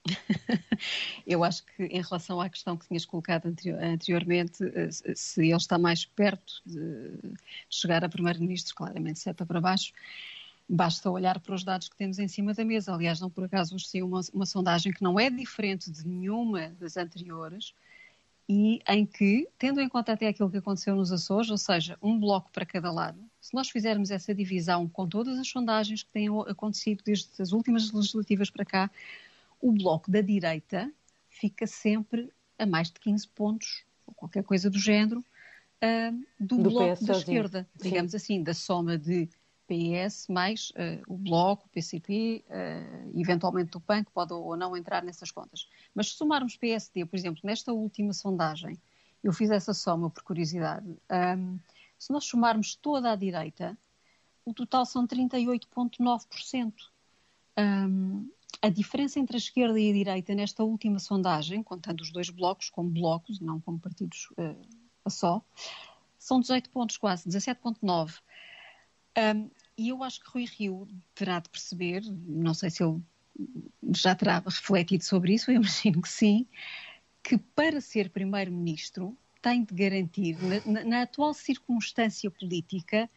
Eu 1.26 1.44
acho 1.44 1.64
que 1.64 1.84
em 1.84 2.02
relação 2.02 2.40
à 2.40 2.48
questão 2.48 2.76
que 2.76 2.86
tinhas 2.88 3.04
colocado 3.04 3.46
anteriormente, 3.46 4.64
eh, 4.64 5.14
se 5.14 5.42
ele 5.42 5.56
está 5.56 5.78
mais 5.78 6.04
perto 6.04 6.60
de 6.66 7.34
chegar 7.70 8.04
a 8.04 8.08
primeiro-ministro, 8.08 8.74
claramente 8.74 9.20
seta 9.20 9.46
para 9.46 9.60
baixo, 9.60 9.92
basta 10.68 11.10
olhar 11.10 11.38
para 11.40 11.54
os 11.54 11.64
dados 11.64 11.88
que 11.88 11.96
temos 11.96 12.18
em 12.18 12.28
cima 12.28 12.54
da 12.54 12.64
mesa. 12.64 12.94
Aliás, 12.94 13.20
não 13.20 13.30
por 13.30 13.44
acaso 13.44 13.74
hoje 13.74 14.02
uma, 14.02 14.20
uma 14.32 14.46
sondagem 14.46 14.92
que 14.92 15.02
não 15.02 15.18
é 15.18 15.30
diferente 15.30 15.90
de 15.90 16.06
nenhuma 16.06 16.68
das 16.80 16.96
anteriores 16.96 17.74
e 18.48 18.80
em 18.88 19.06
que, 19.06 19.48
tendo 19.58 19.80
em 19.80 19.88
conta 19.88 20.12
até 20.12 20.26
aquilo 20.26 20.50
que 20.50 20.58
aconteceu 20.58 20.96
nos 20.96 21.12
Açores, 21.12 21.50
ou 21.50 21.58
seja, 21.58 21.96
um 22.02 22.18
bloco 22.18 22.50
para 22.50 22.66
cada 22.66 22.90
lado, 22.90 23.18
se 23.40 23.54
nós 23.54 23.70
fizermos 23.70 24.10
essa 24.10 24.34
divisão 24.34 24.88
com 24.88 25.08
todas 25.08 25.38
as 25.38 25.48
sondagens 25.48 26.02
que 26.02 26.10
têm 26.10 26.28
acontecido 26.48 27.02
desde 27.04 27.30
as 27.40 27.52
últimas 27.52 27.90
legislativas 27.92 28.50
para 28.50 28.64
cá, 28.64 28.90
o 29.62 29.72
bloco 29.72 30.10
da 30.10 30.20
direita 30.20 30.92
fica 31.28 31.66
sempre 31.66 32.30
a 32.58 32.66
mais 32.66 32.88
de 32.88 33.00
15 33.00 33.28
pontos, 33.28 33.84
ou 34.06 34.12
qualquer 34.12 34.44
coisa 34.44 34.68
do 34.68 34.78
género, 34.78 35.20
uh, 35.20 36.26
do, 36.38 36.58
do, 36.58 36.70
bloco 36.70 36.96
PS 36.96 37.06
da 37.06 37.12
esquerda, 37.14 37.68
Sim. 37.76 37.88
digamos 37.88 38.14
assim, 38.14 38.42
da 38.42 38.52
soma 38.52 38.98
de 38.98 39.28
PS 39.66 40.26
mais 40.28 40.70
uh, 40.70 41.02
o 41.06 41.16
Bloco, 41.16 41.66
o 41.66 41.68
PCP, 41.70 42.44
uh, 42.48 43.18
eventualmente 43.18 43.70
do 43.70 43.80
PAN, 43.80 44.04
que 44.04 44.10
pode 44.10 44.32
ou 44.34 44.56
não 44.56 44.76
entrar 44.76 45.02
nessas 45.02 45.30
contas. 45.30 45.68
Mas 45.94 46.10
se 46.10 46.16
somarmos 46.16 46.56
PSD, 46.56 47.06
por 47.06 47.16
exemplo, 47.16 47.40
nesta 47.44 47.72
última 47.72 48.12
sondagem, 48.12 48.76
eu 49.22 49.32
fiz 49.32 49.50
essa 49.50 49.72
soma 49.72 50.10
por 50.10 50.22
curiosidade, 50.24 50.86
um, 51.38 51.58
se 51.96 52.12
nós 52.12 52.24
somarmos 52.24 52.74
toda 52.74 53.12
a 53.12 53.16
direita, 53.16 53.78
o 54.44 54.52
total 54.52 54.84
são 54.84 55.06
38,9%. 55.06 56.72
Um, 57.56 58.28
a 58.60 58.68
diferença 58.68 59.18
entre 59.18 59.36
a 59.36 59.38
esquerda 59.38 59.78
e 59.78 59.90
a 59.90 59.92
direita 59.92 60.34
nesta 60.34 60.62
última 60.62 60.98
sondagem, 60.98 61.62
contando 61.62 62.00
os 62.00 62.12
dois 62.12 62.28
blocos 62.30 62.68
como 62.68 62.90
blocos, 62.90 63.40
não 63.40 63.60
como 63.60 63.78
partidos 63.78 64.28
uh, 64.32 64.60
a 65.04 65.10
só, 65.10 65.42
são 66.18 66.40
18 66.40 66.70
pontos 66.70 66.96
quase, 66.96 67.28
17,9. 67.28 68.18
Um, 69.18 69.50
e 69.76 69.88
eu 69.88 70.02
acho 70.02 70.20
que 70.20 70.30
Rui 70.30 70.44
Rio 70.44 70.88
terá 71.14 71.40
de 71.40 71.48
perceber, 71.48 72.02
não 72.04 72.54
sei 72.54 72.70
se 72.70 72.82
ele 72.82 73.00
já 73.96 74.14
terá 74.14 74.38
refletido 74.38 75.02
sobre 75.02 75.34
isso, 75.34 75.50
eu 75.50 75.56
imagino 75.56 76.00
que 76.02 76.08
sim, 76.08 76.46
que 77.22 77.38
para 77.38 77.80
ser 77.80 78.10
primeiro-ministro 78.10 79.16
tem 79.40 79.64
de 79.64 79.74
garantir, 79.74 80.36
na, 80.64 80.84
na 80.84 81.02
atual 81.02 81.34
circunstância 81.34 82.30
política, 82.30 83.10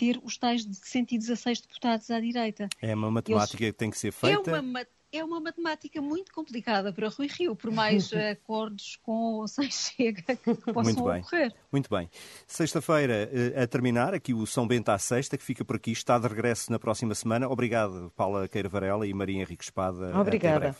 ter 0.00 0.18
os 0.24 0.38
tais 0.38 0.66
116 0.82 1.60
deputados 1.60 2.10
à 2.10 2.18
direita. 2.18 2.70
É 2.80 2.94
uma 2.94 3.10
matemática 3.10 3.62
Eles... 3.62 3.72
que 3.74 3.78
tem 3.78 3.90
que 3.90 3.98
ser 3.98 4.10
feita? 4.10 4.50
É 4.50 4.60
uma, 4.60 4.86
é 5.12 5.22
uma 5.22 5.38
matemática 5.38 6.00
muito 6.00 6.32
complicada 6.32 6.90
para 6.90 7.06
Rui 7.10 7.26
Rio, 7.26 7.54
por 7.54 7.70
mais 7.70 8.10
acordos 8.32 8.98
com 9.02 9.34
ou 9.34 9.46
sem 9.46 9.70
chega 9.70 10.22
que 10.36 10.54
possam 10.54 10.82
Muito 10.82 11.04
bem. 11.04 11.20
ocorrer. 11.20 11.54
Muito 11.70 11.90
bem. 11.90 12.08
Sexta-feira 12.46 13.28
eh, 13.30 13.62
a 13.62 13.66
terminar, 13.66 14.14
aqui 14.14 14.32
o 14.32 14.46
São 14.46 14.66
Bento 14.66 14.88
à 14.88 14.96
Sexta, 14.96 15.36
que 15.36 15.44
fica 15.44 15.66
por 15.66 15.76
aqui, 15.76 15.92
está 15.92 16.18
de 16.18 16.26
regresso 16.26 16.72
na 16.72 16.78
próxima 16.78 17.14
semana. 17.14 17.46
Obrigado, 17.46 18.10
Paula 18.16 18.48
Queira 18.48 18.70
Varela 18.70 19.06
e 19.06 19.12
Maria 19.12 19.42
Henrique 19.42 19.64
Espada. 19.64 20.08
Até 20.08 20.18
Obrigada. 20.18 20.60
breve. 20.60 20.78